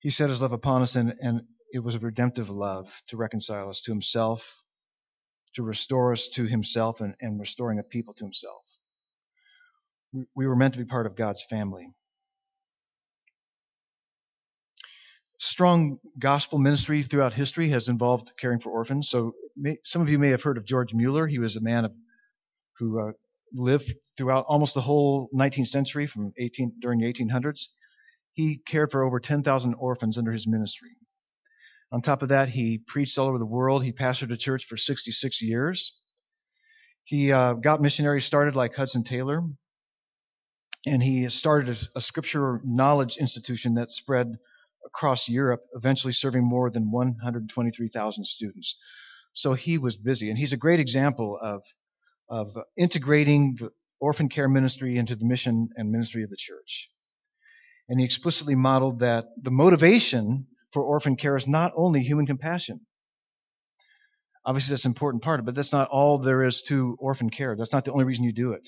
He 0.07 0.11
set 0.11 0.29
his 0.29 0.39
love 0.39 0.53
upon 0.53 0.83
us, 0.83 0.95
and, 0.95 1.15
and 1.21 1.41
it 1.73 1.79
was 1.79 1.95
a 1.95 1.99
redemptive 1.99 2.49
love 2.49 2.87
to 3.07 3.17
reconcile 3.17 3.69
us 3.69 3.81
to 3.81 3.91
himself, 3.91 4.55
to 5.55 5.63
restore 5.63 6.13
us 6.13 6.29
to 6.29 6.45
himself, 6.45 7.01
and, 7.01 7.13
and 7.19 7.37
restoring 7.37 7.77
a 7.77 7.83
people 7.83 8.13
to 8.13 8.23
himself. 8.23 8.63
We, 10.13 10.23
we 10.33 10.47
were 10.47 10.55
meant 10.55 10.75
to 10.75 10.79
be 10.79 10.85
part 10.85 11.07
of 11.07 11.17
God's 11.17 11.43
family. 11.49 11.89
strong 15.39 15.99
gospel 16.17 16.57
ministry 16.57 17.03
throughout 17.03 17.33
history 17.33 17.67
has 17.67 17.89
involved 17.89 18.31
caring 18.39 18.61
for 18.61 18.69
orphans. 18.69 19.09
So 19.09 19.33
may, 19.57 19.77
some 19.83 20.01
of 20.01 20.07
you 20.07 20.19
may 20.19 20.29
have 20.29 20.41
heard 20.41 20.55
of 20.55 20.65
George 20.65 20.93
Mueller. 20.93 21.27
He 21.27 21.39
was 21.39 21.57
a 21.57 21.61
man 21.61 21.83
of, 21.83 21.91
who 22.77 23.09
uh, 23.09 23.11
lived 23.51 23.93
throughout 24.17 24.45
almost 24.47 24.73
the 24.73 24.79
whole 24.79 25.29
19th 25.35 25.67
century, 25.67 26.07
from 26.07 26.31
18 26.39 26.75
during 26.79 27.01
the 27.01 27.11
1800s. 27.11 27.65
He 28.37 28.59
cared 28.59 28.91
for 28.91 29.03
over 29.03 29.19
10,000 29.19 29.73
orphans 29.73 30.19
under 30.19 30.31
his 30.31 30.45
ministry. 30.45 30.91
On 31.91 32.03
top 32.03 32.21
of 32.21 32.29
that, 32.29 32.49
he 32.49 32.77
preached 32.77 33.17
all 33.17 33.29
over 33.29 33.39
the 33.39 33.47
world. 33.47 33.83
He 33.83 33.91
pastored 33.91 34.31
a 34.31 34.37
church 34.37 34.65
for 34.67 34.77
66 34.77 35.41
years. 35.41 35.99
He 37.03 37.31
uh, 37.31 37.53
got 37.53 37.81
missionaries 37.81 38.25
started 38.25 38.55
like 38.55 38.75
Hudson 38.75 39.03
Taylor, 39.03 39.41
and 40.85 41.01
he 41.01 41.27
started 41.29 41.75
a, 41.75 41.97
a 41.97 42.01
scripture 42.01 42.59
knowledge 42.63 43.17
institution 43.17 43.73
that 43.73 43.91
spread 43.91 44.37
across 44.85 45.27
Europe, 45.27 45.63
eventually 45.73 46.13
serving 46.13 46.43
more 46.43 46.69
than 46.69 46.91
123,000 46.91 48.23
students. 48.23 48.79
So 49.33 49.55
he 49.55 49.79
was 49.79 49.95
busy, 49.95 50.29
and 50.29 50.37
he's 50.37 50.53
a 50.53 50.57
great 50.57 50.79
example 50.79 51.39
of, 51.41 51.63
of 52.29 52.55
integrating 52.77 53.55
the 53.55 53.71
orphan 53.99 54.29
care 54.29 54.47
ministry 54.47 54.95
into 54.95 55.15
the 55.15 55.25
mission 55.25 55.69
and 55.75 55.91
ministry 55.91 56.21
of 56.21 56.29
the 56.29 56.37
church. 56.37 56.91
And 57.89 57.99
he 57.99 58.05
explicitly 58.05 58.55
modeled 58.55 58.99
that 58.99 59.25
the 59.41 59.51
motivation 59.51 60.47
for 60.71 60.83
orphan 60.83 61.15
care 61.15 61.35
is 61.35 61.47
not 61.47 61.71
only 61.75 62.01
human 62.01 62.25
compassion. 62.25 62.81
Obviously, 64.45 64.73
that's 64.73 64.85
an 64.85 64.91
important 64.91 65.23
part, 65.23 65.43
but 65.45 65.55
that's 65.55 65.73
not 65.73 65.89
all 65.89 66.17
there 66.17 66.43
is 66.43 66.61
to 66.63 66.95
orphan 66.99 67.29
care. 67.29 67.55
That's 67.55 67.73
not 67.73 67.85
the 67.85 67.91
only 67.91 68.05
reason 68.05 68.23
you 68.23 68.33
do 68.33 68.53
it. 68.53 68.67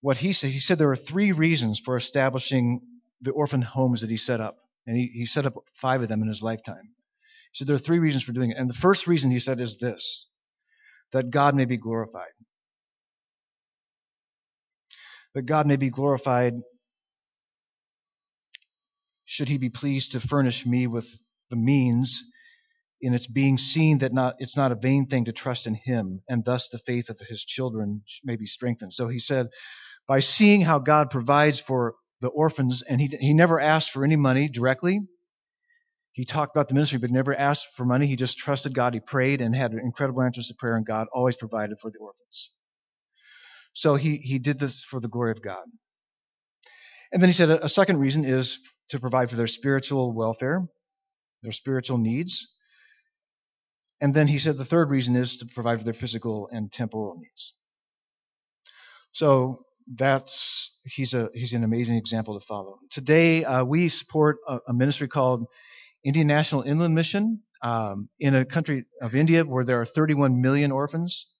What 0.00 0.16
he 0.16 0.32
said, 0.32 0.50
he 0.50 0.60
said 0.60 0.78
there 0.78 0.90
are 0.90 0.96
three 0.96 1.32
reasons 1.32 1.80
for 1.80 1.96
establishing 1.96 2.80
the 3.20 3.32
orphan 3.32 3.62
homes 3.62 4.02
that 4.02 4.10
he 4.10 4.16
set 4.16 4.40
up. 4.40 4.56
And 4.86 4.96
he, 4.96 5.10
he 5.12 5.26
set 5.26 5.46
up 5.46 5.54
five 5.74 6.02
of 6.02 6.08
them 6.08 6.22
in 6.22 6.28
his 6.28 6.42
lifetime. 6.42 6.94
He 7.52 7.54
said 7.54 7.66
there 7.66 7.74
are 7.74 7.80
three 7.80 7.98
reasons 7.98 8.22
for 8.22 8.32
doing 8.32 8.50
it. 8.50 8.56
And 8.56 8.70
the 8.70 8.74
first 8.74 9.06
reason 9.06 9.30
he 9.30 9.38
said 9.38 9.60
is 9.60 9.78
this 9.78 10.30
that 11.12 11.30
God 11.30 11.54
may 11.54 11.64
be 11.64 11.76
glorified. 11.76 12.32
That 15.34 15.42
God 15.42 15.66
may 15.66 15.76
be 15.76 15.90
glorified 15.90 16.54
should 19.28 19.48
he 19.48 19.58
be 19.58 19.70
pleased 19.70 20.12
to 20.12 20.20
furnish 20.20 20.66
me 20.66 20.86
with 20.86 21.08
the 21.50 21.56
means 21.56 22.32
in 23.00 23.14
its 23.14 23.26
being 23.28 23.58
seen 23.58 23.98
that 23.98 24.12
not 24.12 24.34
it's 24.38 24.56
not 24.56 24.72
a 24.72 24.76
vain 24.76 25.06
thing 25.06 25.26
to 25.26 25.32
trust 25.32 25.66
in 25.66 25.74
him 25.74 26.20
and 26.28 26.44
thus 26.44 26.68
the 26.70 26.78
faith 26.78 27.10
of 27.10 27.18
his 27.20 27.44
children 27.44 28.02
may 28.24 28.36
be 28.36 28.46
strengthened 28.46 28.92
so 28.94 29.08
he 29.08 29.20
said 29.20 29.48
by 30.08 30.20
seeing 30.20 30.62
how 30.62 30.78
god 30.80 31.10
provides 31.10 31.60
for 31.60 31.94
the 32.20 32.28
orphans, 32.28 32.82
and 32.82 33.00
he, 33.00 33.08
he 33.20 33.34
never 33.34 33.60
asked 33.60 33.92
for 33.92 34.04
any 34.04 34.16
money 34.16 34.48
directly. 34.48 35.00
He 36.12 36.24
talked 36.24 36.56
about 36.56 36.68
the 36.68 36.74
ministry, 36.74 36.98
but 36.98 37.10
never 37.10 37.34
asked 37.34 37.68
for 37.76 37.84
money. 37.84 38.06
He 38.06 38.16
just 38.16 38.38
trusted 38.38 38.74
God. 38.74 38.94
He 38.94 39.00
prayed 39.00 39.40
and 39.40 39.54
had 39.54 39.72
incredible 39.72 40.22
answers 40.22 40.48
to 40.48 40.54
prayer, 40.58 40.76
and 40.76 40.84
God 40.84 41.06
always 41.12 41.36
provided 41.36 41.78
for 41.80 41.90
the 41.90 41.98
orphans. 42.00 42.50
So 43.72 43.94
he, 43.94 44.16
he 44.16 44.40
did 44.40 44.58
this 44.58 44.82
for 44.84 45.00
the 45.00 45.08
glory 45.08 45.30
of 45.30 45.42
God. 45.42 45.64
And 47.12 47.22
then 47.22 47.28
he 47.28 47.34
said 47.34 47.50
a, 47.50 47.66
a 47.66 47.68
second 47.68 47.98
reason 47.98 48.24
is 48.24 48.58
to 48.90 49.00
provide 49.00 49.30
for 49.30 49.36
their 49.36 49.46
spiritual 49.46 50.12
welfare, 50.12 50.66
their 51.42 51.52
spiritual 51.52 51.98
needs. 51.98 52.54
And 54.00 54.14
then 54.14 54.28
he 54.28 54.38
said 54.38 54.56
the 54.56 54.64
third 54.64 54.90
reason 54.90 55.16
is 55.16 55.38
to 55.38 55.46
provide 55.46 55.78
for 55.78 55.84
their 55.84 55.94
physical 55.94 56.48
and 56.52 56.70
temporal 56.70 57.18
needs. 57.18 57.54
So 59.12 59.64
that's 59.94 60.78
he's 60.84 61.14
a 61.14 61.30
he's 61.34 61.54
an 61.54 61.64
amazing 61.64 61.96
example 61.96 62.38
to 62.38 62.46
follow. 62.46 62.78
Today 62.90 63.44
uh, 63.44 63.64
we 63.64 63.88
support 63.88 64.38
a, 64.46 64.58
a, 64.68 64.72
ministry 64.72 65.08
called 65.08 65.46
Indian 66.04 66.26
National 66.26 66.62
Inland 66.62 66.94
Mission 66.94 67.40
um, 67.62 68.08
in 68.20 68.34
a 68.34 68.44
country 68.44 68.84
of 69.00 69.14
India 69.14 69.44
where 69.44 69.64
there 69.64 69.80
are 69.80 69.86
31 69.86 70.40
million 70.40 70.70
orphans, 70.70 71.32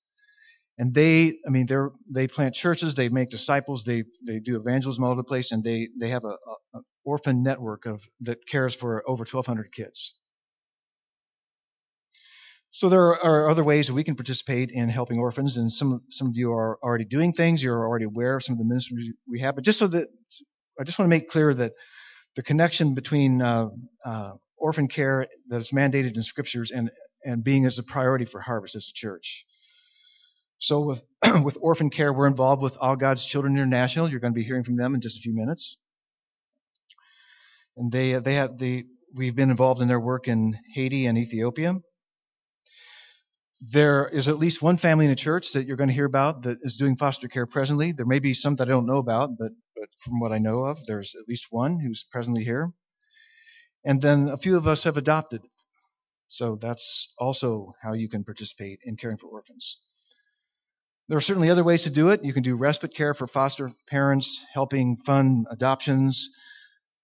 and 0.78 0.94
they 0.94 1.38
I 1.46 1.50
mean 1.50 1.66
they 1.66 1.76
they 2.10 2.28
plant 2.28 2.54
churches, 2.54 2.94
they 2.94 3.08
make 3.08 3.30
disciples, 3.30 3.84
they 3.84 4.04
they 4.26 4.38
do 4.38 4.56
evangelism 4.56 5.04
all 5.04 5.10
over 5.10 5.20
the 5.20 5.24
place, 5.24 5.52
and 5.52 5.62
they 5.64 5.88
they 5.98 6.08
have 6.10 6.24
a, 6.24 6.36
a, 6.74 6.80
orphan 7.04 7.42
network 7.42 7.86
of 7.86 8.02
that 8.20 8.46
cares 8.46 8.74
for 8.74 9.02
over 9.08 9.24
1,200 9.24 9.72
kids. 9.72 10.18
So 12.70 12.90
there 12.90 13.14
are 13.24 13.48
other 13.48 13.64
ways 13.64 13.86
that 13.86 13.94
we 13.94 14.04
can 14.04 14.14
participate 14.14 14.70
in 14.70 14.88
helping 14.88 15.18
orphans, 15.18 15.56
and 15.56 15.72
some 15.72 16.02
some 16.10 16.28
of 16.28 16.36
you 16.36 16.52
are 16.52 16.78
already 16.82 17.06
doing 17.06 17.32
things. 17.32 17.62
You're 17.62 17.86
already 17.86 18.04
aware 18.04 18.36
of 18.36 18.44
some 18.44 18.54
of 18.54 18.58
the 18.58 18.64
ministries 18.64 19.10
we 19.26 19.40
have. 19.40 19.56
But 19.56 19.64
just 19.64 19.78
so 19.78 19.88
that 19.88 20.08
I 20.78 20.84
just 20.84 20.98
want 20.98 21.06
to 21.06 21.16
make 21.16 21.28
clear 21.28 21.52
that 21.54 21.72
the 22.36 22.42
connection 22.42 22.94
between 22.94 23.42
uh, 23.42 23.70
uh, 24.04 24.32
orphan 24.56 24.86
care 24.86 25.26
that 25.48 25.56
is 25.56 25.70
mandated 25.70 26.14
in 26.14 26.22
scriptures 26.22 26.70
and 26.70 26.90
and 27.24 27.42
being 27.42 27.66
as 27.66 27.78
a 27.78 27.82
priority 27.82 28.26
for 28.26 28.40
Harvest 28.40 28.76
as 28.76 28.88
a 28.90 28.94
church. 28.94 29.44
So 30.58 30.82
with 30.82 31.02
with 31.44 31.58
orphan 31.60 31.90
care, 31.90 32.12
we're 32.12 32.26
involved 32.26 32.62
with 32.62 32.76
All 32.80 32.96
God's 32.96 33.24
Children 33.24 33.54
International. 33.54 34.08
You're 34.10 34.20
going 34.20 34.32
to 34.32 34.38
be 34.38 34.44
hearing 34.44 34.64
from 34.64 34.76
them 34.76 34.94
in 34.94 35.00
just 35.00 35.18
a 35.18 35.20
few 35.20 35.34
minutes. 35.34 35.82
And 37.76 37.92
they 37.92 38.14
they 38.14 38.34
have 38.34 38.58
the 38.58 38.86
we've 39.14 39.36
been 39.36 39.50
involved 39.50 39.82
in 39.82 39.88
their 39.88 40.00
work 40.00 40.28
in 40.28 40.58
Haiti 40.74 41.06
and 41.06 41.16
Ethiopia 41.18 41.76
there 43.60 44.06
is 44.06 44.28
at 44.28 44.38
least 44.38 44.62
one 44.62 44.76
family 44.76 45.04
in 45.04 45.10
a 45.10 45.16
church 45.16 45.52
that 45.52 45.66
you're 45.66 45.76
going 45.76 45.88
to 45.88 45.94
hear 45.94 46.04
about 46.04 46.42
that 46.42 46.58
is 46.62 46.76
doing 46.76 46.96
foster 46.96 47.28
care 47.28 47.46
presently. 47.46 47.92
There 47.92 48.06
may 48.06 48.20
be 48.20 48.32
some 48.32 48.54
that 48.56 48.68
I 48.68 48.70
don't 48.70 48.86
know 48.86 48.98
about, 48.98 49.36
but, 49.36 49.52
but 49.74 49.88
from 50.00 50.20
what 50.20 50.32
I 50.32 50.38
know 50.38 50.60
of, 50.60 50.86
there's 50.86 51.14
at 51.20 51.28
least 51.28 51.48
one 51.50 51.80
who's 51.80 52.04
presently 52.04 52.44
here. 52.44 52.72
And 53.84 54.00
then 54.00 54.28
a 54.28 54.36
few 54.36 54.56
of 54.56 54.68
us 54.68 54.84
have 54.84 54.96
adopted. 54.96 55.42
So 56.28 56.56
that's 56.56 57.14
also 57.18 57.74
how 57.82 57.94
you 57.94 58.08
can 58.08 58.22
participate 58.22 58.80
in 58.84 58.96
caring 58.96 59.16
for 59.16 59.28
orphans. 59.28 59.80
There 61.08 61.16
are 61.16 61.22
certainly 61.22 61.48
other 61.48 61.64
ways 61.64 61.84
to 61.84 61.90
do 61.90 62.10
it. 62.10 62.22
You 62.22 62.34
can 62.34 62.42
do 62.42 62.54
respite 62.56 62.94
care 62.94 63.14
for 63.14 63.26
foster 63.26 63.72
parents, 63.88 64.44
helping 64.52 64.96
fund 64.96 65.46
adoptions. 65.50 66.28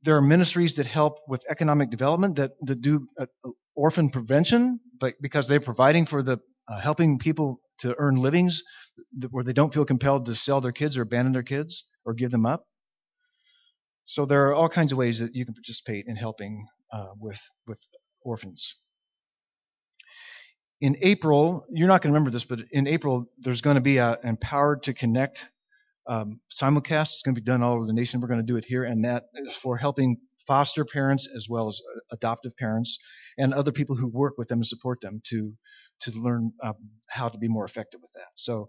There 0.03 0.17
are 0.17 0.23
ministries 0.23 0.75
that 0.75 0.87
help 0.87 1.21
with 1.27 1.45
economic 1.49 1.91
development 1.91 2.37
that, 2.37 2.53
that 2.63 2.83
do 2.83 3.07
uh, 3.19 3.27
orphan 3.75 4.11
prevention, 4.11 4.81
but 5.01 5.15
because 5.23 5.49
they're 5.49 5.61
providing 5.61 6.05
for 6.05 6.23
the 6.23 6.39
uh, 6.69 6.81
helping 6.81 7.19
people 7.19 7.61
to 7.79 7.95
earn 7.99 8.17
livings 8.17 8.63
where 9.31 9.45
they 9.45 9.53
don't 9.53 9.73
feel 9.73 9.85
compelled 9.85 10.27
to 10.27 10.35
sell 10.35 10.61
their 10.61 10.73
kids 10.73 10.97
or 10.97 11.03
abandon 11.03 11.33
their 11.33 11.43
kids 11.43 11.89
or 12.05 12.15
give 12.15 12.31
them 12.31 12.47
up. 12.47 12.65
So 14.05 14.27
there 14.27 14.49
are 14.49 14.55
all 14.55 14.69
kinds 14.69 14.93
of 14.93 14.99
ways 14.99 15.19
that 15.21 15.35
you 15.35 15.47
can 15.47 15.55
participate 15.55 16.05
in 16.07 16.17
helping 16.17 16.67
uh, 16.93 17.13
with 17.19 17.41
with 17.67 17.81
orphans. 18.21 18.75
In 20.85 20.99
April, 21.01 21.65
you're 21.71 21.89
not 21.89 22.03
going 22.03 22.13
to 22.13 22.13
remember 22.13 22.31
this, 22.31 22.45
but 22.45 22.61
in 22.71 22.87
April 22.87 23.25
there's 23.39 23.63
going 23.63 23.77
to 23.77 23.81
be 23.81 23.97
an 23.97 24.19
Empowered 24.23 24.83
to 24.83 24.93
Connect 24.93 25.51
um, 26.07 26.43
simulcast. 26.53 27.05
It's 27.05 27.23
going 27.23 27.35
to 27.35 27.41
be 27.41 27.45
done 27.47 27.63
all 27.63 27.77
over 27.77 27.87
the 27.87 27.95
nation. 27.95 28.21
We're 28.21 28.29
going 28.29 28.41
to 28.41 28.53
do 28.53 28.59
it 28.59 28.67
here, 28.67 28.85
and 28.85 29.07
that 29.07 29.25
is 29.35 29.57
for 29.57 29.79
helping 29.79 30.19
foster 30.47 30.85
parents 30.85 31.27
as 31.35 31.49
well 31.49 31.69
as 31.69 31.81
uh, 31.81 32.01
adoptive 32.13 32.55
parents 32.59 32.99
and 33.39 33.55
other 33.55 33.73
people 33.73 33.97
who 33.97 34.09
work 34.09 34.35
with 34.37 34.49
them 34.49 34.59
and 34.59 34.67
support 34.67 35.01
them 35.01 35.23
to 35.29 35.55
to 36.03 36.11
learn 36.11 36.53
um, 36.63 36.75
how 37.09 37.31
to 37.31 37.39
be 37.39 37.49
more 37.49 37.65
effective 37.65 38.03
with 38.03 38.13
that. 38.13 38.29
So 38.35 38.69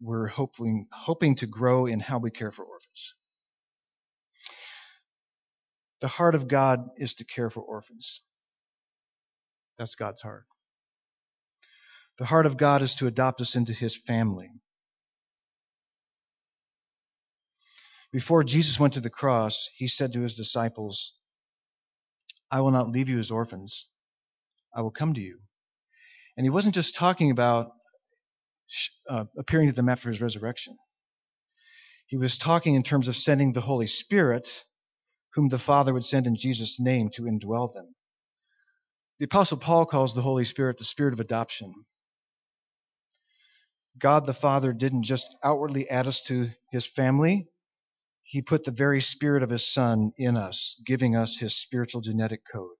we're 0.00 0.26
hoping 0.26 0.88
hoping 0.90 1.36
to 1.36 1.46
grow 1.46 1.86
in 1.86 2.00
how 2.00 2.18
we 2.18 2.32
care 2.32 2.50
for 2.50 2.64
orphans. 2.64 3.14
The 6.00 6.08
heart 6.08 6.34
of 6.34 6.48
God 6.48 6.80
is 6.96 7.14
to 7.14 7.24
care 7.24 7.48
for 7.48 7.60
orphans. 7.60 8.22
That's 9.78 9.94
God's 9.94 10.22
heart. 10.22 10.49
The 12.20 12.26
heart 12.26 12.44
of 12.44 12.58
God 12.58 12.82
is 12.82 12.96
to 12.96 13.06
adopt 13.06 13.40
us 13.40 13.56
into 13.56 13.72
his 13.72 13.96
family. 13.96 14.50
Before 18.12 18.44
Jesus 18.44 18.78
went 18.78 18.92
to 18.92 19.00
the 19.00 19.08
cross, 19.08 19.70
he 19.76 19.88
said 19.88 20.12
to 20.12 20.20
his 20.20 20.34
disciples, 20.34 21.18
I 22.50 22.60
will 22.60 22.72
not 22.72 22.90
leave 22.90 23.08
you 23.08 23.18
as 23.18 23.30
orphans. 23.30 23.88
I 24.76 24.82
will 24.82 24.90
come 24.90 25.14
to 25.14 25.20
you. 25.20 25.38
And 26.36 26.44
he 26.44 26.50
wasn't 26.50 26.74
just 26.74 26.94
talking 26.94 27.30
about 27.30 27.70
uh, 29.08 29.24
appearing 29.38 29.68
to 29.68 29.74
them 29.74 29.88
after 29.88 30.10
his 30.10 30.20
resurrection. 30.20 30.76
He 32.06 32.18
was 32.18 32.36
talking 32.36 32.74
in 32.74 32.82
terms 32.82 33.08
of 33.08 33.16
sending 33.16 33.54
the 33.54 33.62
Holy 33.62 33.86
Spirit, 33.86 34.46
whom 35.32 35.48
the 35.48 35.58
Father 35.58 35.94
would 35.94 36.04
send 36.04 36.26
in 36.26 36.36
Jesus' 36.36 36.78
name 36.78 37.08
to 37.14 37.22
indwell 37.22 37.72
them. 37.72 37.94
The 39.20 39.24
Apostle 39.24 39.56
Paul 39.56 39.86
calls 39.86 40.14
the 40.14 40.20
Holy 40.20 40.44
Spirit 40.44 40.76
the 40.76 40.84
Spirit 40.84 41.14
of 41.14 41.20
adoption. 41.20 41.72
God 44.00 44.26
the 44.26 44.34
Father 44.34 44.72
didn't 44.72 45.04
just 45.04 45.36
outwardly 45.44 45.88
add 45.88 46.06
us 46.06 46.22
to 46.24 46.50
his 46.70 46.86
family, 46.86 47.48
he 48.22 48.42
put 48.42 48.64
the 48.64 48.70
very 48.70 49.00
Spirit 49.00 49.42
of 49.42 49.50
his 49.50 49.66
Son 49.66 50.12
in 50.16 50.36
us, 50.36 50.80
giving 50.86 51.16
us 51.16 51.36
his 51.36 51.54
spiritual 51.54 52.00
genetic 52.00 52.40
code. 52.50 52.76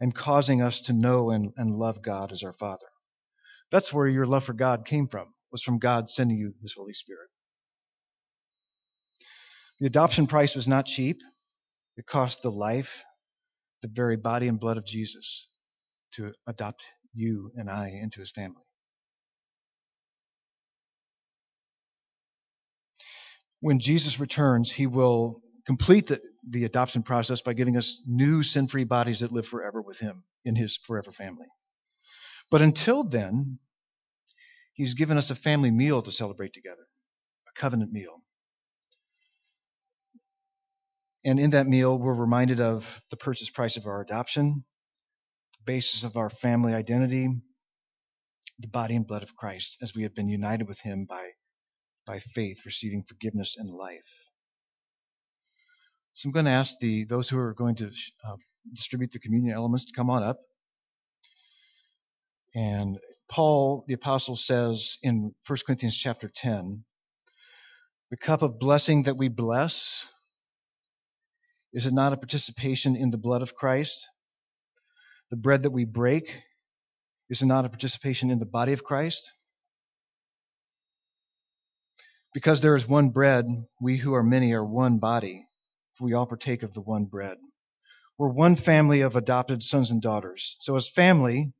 And 0.00 0.14
causing 0.14 0.62
us 0.62 0.80
to 0.82 0.92
know 0.92 1.30
and, 1.30 1.52
and 1.56 1.74
love 1.74 2.02
God 2.02 2.32
as 2.32 2.42
our 2.44 2.52
Father. 2.52 2.86
That's 3.70 3.92
where 3.92 4.06
your 4.06 4.26
love 4.26 4.44
for 4.44 4.52
God 4.52 4.86
came 4.86 5.08
from, 5.08 5.34
was 5.50 5.62
from 5.62 5.78
God 5.78 6.08
sending 6.08 6.38
you 6.38 6.54
his 6.62 6.74
Holy 6.74 6.92
Spirit. 6.94 7.28
The 9.80 9.86
adoption 9.86 10.26
price 10.26 10.54
was 10.54 10.68
not 10.68 10.86
cheap. 10.86 11.18
It 11.96 12.06
cost 12.06 12.42
the 12.42 12.50
life, 12.50 13.02
the 13.82 13.88
very 13.88 14.16
body 14.16 14.48
and 14.48 14.60
blood 14.60 14.76
of 14.78 14.86
Jesus 14.86 15.50
to 16.12 16.32
adopt 16.46 16.84
you 17.14 17.52
and 17.56 17.70
I 17.70 17.88
into 18.02 18.20
his 18.20 18.30
family. 18.30 18.62
When 23.60 23.80
Jesus 23.80 24.20
returns, 24.20 24.70
he 24.70 24.86
will 24.86 25.42
complete 25.66 26.06
the, 26.06 26.20
the 26.48 26.64
adoption 26.64 27.02
process 27.02 27.40
by 27.40 27.52
giving 27.52 27.76
us 27.76 28.02
new 28.06 28.42
sin 28.42 28.68
free 28.68 28.84
bodies 28.84 29.20
that 29.20 29.32
live 29.32 29.46
forever 29.46 29.82
with 29.82 29.98
him 29.98 30.22
in 30.44 30.54
his 30.54 30.76
forever 30.76 31.10
family. 31.10 31.46
But 32.50 32.62
until 32.62 33.04
then, 33.04 33.58
he's 34.72 34.94
given 34.94 35.18
us 35.18 35.30
a 35.30 35.34
family 35.34 35.70
meal 35.70 36.00
to 36.02 36.12
celebrate 36.12 36.54
together, 36.54 36.86
a 37.48 37.60
covenant 37.60 37.92
meal. 37.92 38.22
And 41.24 41.40
in 41.40 41.50
that 41.50 41.66
meal, 41.66 41.98
we're 41.98 42.14
reminded 42.14 42.60
of 42.60 43.02
the 43.10 43.16
purchase 43.16 43.50
price 43.50 43.76
of 43.76 43.86
our 43.86 44.00
adoption, 44.00 44.64
basis 45.68 46.02
of 46.02 46.16
our 46.16 46.30
family 46.30 46.72
identity, 46.72 47.28
the 48.58 48.68
body 48.68 48.96
and 48.96 49.06
blood 49.06 49.22
of 49.22 49.36
Christ, 49.36 49.76
as 49.82 49.94
we 49.94 50.04
have 50.04 50.14
been 50.14 50.30
united 50.30 50.66
with 50.66 50.80
him 50.80 51.04
by, 51.04 51.28
by 52.06 52.20
faith, 52.20 52.64
receiving 52.64 53.02
forgiveness 53.02 53.58
and 53.58 53.68
life. 53.68 54.10
So 56.14 56.26
I'm 56.26 56.32
going 56.32 56.46
to 56.46 56.52
ask 56.52 56.78
the 56.78 57.04
those 57.04 57.28
who 57.28 57.38
are 57.38 57.52
going 57.52 57.74
to 57.76 57.88
uh, 58.24 58.36
distribute 58.72 59.12
the 59.12 59.18
communion 59.18 59.54
elements 59.54 59.84
to 59.84 59.92
come 59.94 60.08
on 60.08 60.22
up. 60.22 60.38
And 62.54 62.98
Paul, 63.28 63.84
the 63.86 63.94
apostle, 63.94 64.36
says 64.36 64.96
in 65.02 65.34
1 65.46 65.58
Corinthians 65.66 65.98
chapter 65.98 66.30
10, 66.34 66.82
the 68.10 68.16
cup 68.16 68.40
of 68.40 68.58
blessing 68.58 69.02
that 69.02 69.18
we 69.18 69.28
bless, 69.28 70.10
is 71.74 71.84
it 71.84 71.92
not 71.92 72.14
a 72.14 72.16
participation 72.16 72.96
in 72.96 73.10
the 73.10 73.18
blood 73.18 73.42
of 73.42 73.54
Christ? 73.54 74.08
The 75.30 75.36
bread 75.36 75.62
that 75.62 75.70
we 75.70 75.84
break, 75.84 76.42
is 77.30 77.42
not 77.42 77.64
a 77.64 77.68
participation 77.68 78.30
in 78.30 78.38
the 78.38 78.46
body 78.46 78.72
of 78.72 78.84
Christ? 78.84 79.32
Because 82.34 82.60
there 82.60 82.76
is 82.76 82.88
one 82.88 83.10
bread, 83.10 83.46
we 83.80 83.96
who 83.96 84.14
are 84.14 84.22
many 84.22 84.52
are 84.54 84.64
one 84.64 84.98
body, 84.98 85.46
for 85.94 86.04
we 86.04 86.14
all 86.14 86.26
partake 86.26 86.62
of 86.62 86.72
the 86.74 86.80
one 86.80 87.04
bread. 87.04 87.38
We're 88.18 88.28
one 88.28 88.56
family 88.56 89.02
of 89.02 89.16
adopted 89.16 89.62
sons 89.62 89.90
and 89.90 90.02
daughters. 90.02 90.56
So 90.60 90.76
as 90.76 90.88
family, 90.88 91.52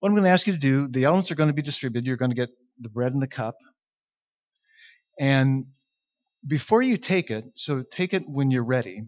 what 0.00 0.08
I'm 0.08 0.14
going 0.14 0.24
to 0.24 0.30
ask 0.30 0.46
you 0.46 0.52
to 0.52 0.58
do, 0.58 0.88
the 0.88 1.04
elements 1.04 1.30
are 1.30 1.36
going 1.36 1.48
to 1.48 1.54
be 1.54 1.62
distributed. 1.62 2.06
You're 2.06 2.16
going 2.16 2.30
to 2.30 2.36
get 2.36 2.50
the 2.80 2.88
bread 2.88 3.12
and 3.12 3.22
the 3.22 3.28
cup. 3.28 3.56
And 5.18 5.66
before 6.46 6.82
you 6.82 6.96
take 6.96 7.30
it, 7.30 7.44
so 7.54 7.82
take 7.82 8.12
it 8.12 8.28
when 8.28 8.50
you're 8.50 8.64
ready, 8.64 9.04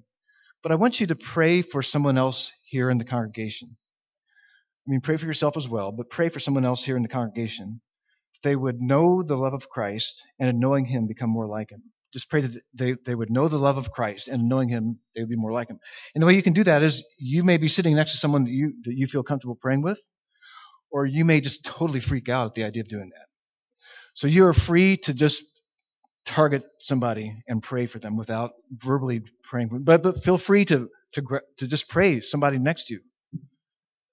but 0.62 0.72
I 0.72 0.76
want 0.76 1.00
you 1.00 1.09
to 1.09 1.16
pray 1.16 1.62
for 1.62 1.82
someone 1.82 2.16
else 2.16 2.52
here 2.64 2.88
in 2.88 2.98
the 2.98 3.04
congregation. 3.04 3.76
I 4.87 4.90
mean, 4.90 5.01
pray 5.01 5.16
for 5.16 5.27
yourself 5.27 5.57
as 5.57 5.68
well, 5.68 5.90
but 5.90 6.11
pray 6.11 6.29
for 6.29 6.38
someone 6.38 6.64
else 6.64 6.85
here 6.85 6.96
in 6.96 7.03
the 7.03 7.09
congregation. 7.09 7.81
That 8.33 8.49
they 8.49 8.57
would 8.57 8.81
know 8.81 9.22
the 9.22 9.37
love 9.37 9.55
of 9.55 9.68
Christ 9.68 10.22
and 10.38 10.49
in 10.49 10.61
knowing 10.61 10.85
Him 10.85 11.07
become 11.09 11.31
more 11.31 11.49
like 11.49 11.70
Him. 11.70 11.83
Just 12.12 12.31
pray 12.31 12.42
that 12.42 12.62
they, 12.72 12.94
they 13.05 13.14
would 13.14 13.31
know 13.31 13.49
the 13.49 13.59
love 13.59 13.79
of 13.79 13.90
Christ 13.90 14.29
and 14.29 14.42
in 14.42 14.49
knowing 14.49 14.68
Him, 14.68 15.01
they 15.14 15.22
would 15.22 15.29
be 15.29 15.37
more 15.37 15.53
like 15.53 15.68
Him. 15.68 15.81
And 16.14 16.22
the 16.22 16.27
way 16.27 16.35
you 16.35 16.42
can 16.42 16.53
do 16.53 16.64
that 16.64 16.83
is 16.85 17.05
you 17.18 17.42
may 17.42 17.57
be 17.57 17.68
sitting 17.68 17.96
next 17.96 18.12
to 18.12 18.18
someone 18.18 18.44
that 18.44 18.53
you, 18.53 18.75
that 18.85 18.94
you 18.94 19.07
feel 19.07 19.25
comfortable 19.25 19.57
praying 19.57 19.83
with, 19.83 20.01
or 20.90 21.05
you 21.05 21.25
may 21.25 21.40
just 21.40 21.64
totally 21.64 22.01
freak 22.01 22.29
out 22.29 22.46
at 22.46 22.55
the 22.55 22.64
idea 22.64 22.83
of 22.83 22.88
doing 22.88 23.11
that. 23.11 23.27
So 24.14 24.29
you 24.29 24.46
are 24.46 24.53
free 24.53 24.99
to 24.99 25.12
just 25.12 25.42
target 26.25 26.62
somebody 26.79 27.42
and 27.49 27.62
pray 27.62 27.87
for 27.87 27.99
them 27.99 28.16
without 28.16 28.53
verbally 28.70 29.22
praying. 29.42 29.70
But, 29.83 30.03
but 30.03 30.22
feel 30.22 30.38
free 30.38 30.64
to, 30.66 30.88
to, 31.14 31.22
to 31.59 31.66
just 31.66 31.88
pray 31.88 32.20
somebody 32.20 32.59
next 32.59 32.87
to 32.87 32.94
you 32.94 33.01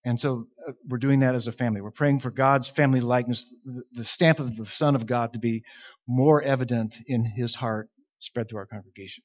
and 0.06 0.20
so 0.20 0.48
uh, 0.68 0.74
we're 0.88 0.98
doing 0.98 1.22
that 1.22 1.36
as 1.36 1.48
a 1.48 1.52
family. 1.52 1.82
We're 1.82 1.92
praying 1.92 2.20
for 2.20 2.32
God's 2.32 2.68
family 2.68 3.00
likeness, 3.00 3.54
the 3.94 4.04
stamp 4.04 4.40
of 4.40 4.58
the 4.58 4.66
Son 4.66 4.96
of 4.96 5.06
God 5.06 5.34
to 5.34 5.40
be 5.40 5.64
more 6.08 6.42
evident 6.42 6.98
in 7.08 7.24
his 7.24 7.56
heart 7.56 7.90
spread 8.18 8.50
through 8.50 8.60
our 8.60 8.66
congregation. 8.66 9.24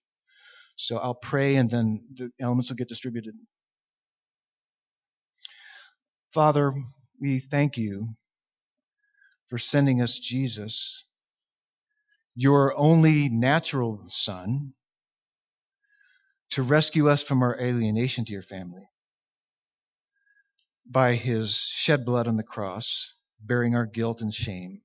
So 0.76 0.98
I'll 0.98 1.14
pray 1.14 1.56
and 1.56 1.68
then 1.68 2.02
the 2.14 2.30
elements 2.40 2.70
will 2.70 2.76
get 2.76 2.88
distributed. 2.88 3.34
Father, 6.32 6.72
we 7.20 7.40
thank 7.40 7.76
you 7.76 8.10
for 9.48 9.58
sending 9.58 10.00
us 10.00 10.18
Jesus, 10.18 11.04
your 12.36 12.76
only 12.76 13.28
natural 13.28 14.04
Son, 14.06 14.74
to 16.50 16.62
rescue 16.62 17.08
us 17.08 17.22
from 17.22 17.42
our 17.42 17.60
alienation 17.60 18.24
to 18.26 18.32
your 18.32 18.42
family 18.42 18.88
by 20.90 21.14
his 21.14 21.56
shed 21.56 22.04
blood 22.04 22.26
on 22.26 22.36
the 22.36 22.42
cross, 22.42 23.14
bearing 23.40 23.74
our 23.74 23.86
guilt 23.86 24.20
and 24.20 24.32
shame, 24.32 24.82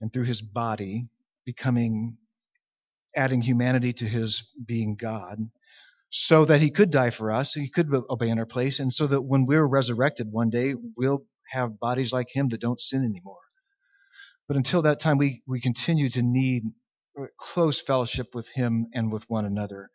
and 0.00 0.12
through 0.12 0.24
his 0.24 0.40
body 0.40 1.08
becoming, 1.44 2.16
adding 3.14 3.42
humanity 3.42 3.92
to 3.92 4.04
his 4.04 4.50
being 4.64 4.96
God, 4.96 5.38
so 6.10 6.44
that 6.44 6.60
he 6.60 6.70
could 6.70 6.90
die 6.90 7.10
for 7.10 7.30
us, 7.30 7.54
he 7.54 7.68
could 7.68 7.92
obey 8.08 8.30
in 8.30 8.38
our 8.38 8.46
place, 8.46 8.80
and 8.80 8.92
so 8.92 9.06
that 9.06 9.22
when 9.22 9.46
we're 9.46 9.64
resurrected 9.64 10.30
one 10.30 10.50
day, 10.50 10.74
we'll 10.96 11.24
have 11.50 11.78
bodies 11.78 12.12
like 12.12 12.28
him 12.34 12.48
that 12.48 12.60
don't 12.60 12.80
sin 12.80 13.04
anymore. 13.04 13.38
But 14.48 14.56
until 14.56 14.82
that 14.82 15.00
time, 15.00 15.18
we, 15.18 15.42
we 15.46 15.60
continue 15.60 16.08
to 16.10 16.22
need 16.22 16.64
close 17.36 17.80
fellowship 17.80 18.34
with 18.34 18.48
him 18.48 18.88
and 18.94 19.12
with 19.12 19.28
one 19.28 19.44
another. 19.44 19.90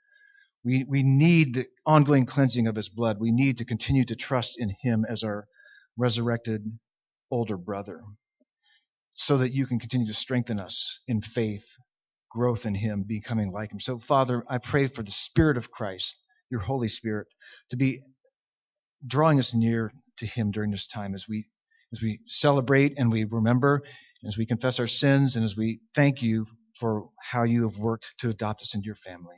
We, 0.65 0.84
we 0.84 1.04
need 1.04 1.54
the 1.54 1.67
ongoing 1.86 2.25
cleansing 2.25 2.67
of 2.67 2.75
his 2.75 2.89
blood. 2.89 3.19
We 3.19 3.32
need 3.32 3.60
to 3.60 3.65
continue 3.65 4.04
to 4.06 4.15
trust 4.15 4.60
in 4.60 4.75
him 4.82 5.06
as 5.08 5.23
our 5.23 5.47
resurrected 5.95 6.63
older 7.30 7.56
brother 7.56 8.01
so 9.13 9.38
that 9.38 9.54
you 9.54 9.67
can 9.67 9.80
continue 9.80 10.08
to 10.08 10.13
strengthen 10.13 10.60
us 10.60 11.01
in 11.08 11.21
faith, 11.21 11.65
growth 12.32 12.65
in 12.65 12.73
him, 12.73 13.04
becoming 13.08 13.51
like 13.51 13.71
him. 13.71 13.80
So, 13.80 13.99
Father, 13.99 14.43
I 14.49 14.58
pray 14.58 14.88
for 14.88 15.04
the 15.04 15.12
Spirit 15.12 15.58
of 15.58 15.71
Christ, 15.71 16.17
your 16.49 16.62
Holy 16.62 16.88
Spirit, 16.88 17.28
to 17.69 17.78
be 17.78 18.01
drawing 19.06 19.38
us 19.38 19.54
near 19.54 19.91
to 20.17 20.25
him 20.25 20.49
during 20.51 20.71
this 20.71 20.88
time 20.88 21.13
as 21.13 21.28
we 21.30 21.45
as 21.93 22.01
we 22.01 22.19
celebrate 22.28 22.95
and 22.97 23.12
we 23.12 23.23
remember, 23.25 23.84
as 24.28 24.38
we 24.38 24.47
confess 24.47 24.80
our 24.80 24.88
sins, 24.88 25.36
and 25.36 25.45
as 25.45 25.56
we 25.56 25.80
thank 25.93 26.23
you 26.23 26.45
for 26.80 27.10
how 27.21 27.43
you 27.43 27.69
have 27.69 27.78
worked 27.78 28.15
to 28.17 28.30
adopt 28.30 28.63
us 28.63 28.73
into 28.73 28.88
your 28.88 28.95
family. 28.95 29.38